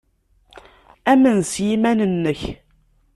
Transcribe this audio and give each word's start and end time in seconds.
Amen 1.11 1.37
s 1.51 1.53
yiman-nnek. 1.65 2.41